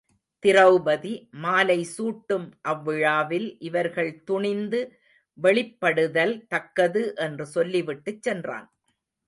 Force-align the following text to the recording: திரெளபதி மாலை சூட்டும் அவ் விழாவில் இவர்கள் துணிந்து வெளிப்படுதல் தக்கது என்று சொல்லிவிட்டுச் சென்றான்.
திரெளபதி 0.43 1.11
மாலை 1.41 1.77
சூட்டும் 1.97 2.47
அவ் 2.61 2.81
விழாவில் 2.83 3.47
இவர்கள் 3.59 4.23
துணிந்து 4.23 4.81
வெளிப்படுதல் 5.37 6.35
தக்கது 6.47 7.03
என்று 7.17 7.45
சொல்லிவிட்டுச் 7.45 8.21
சென்றான். 8.21 8.67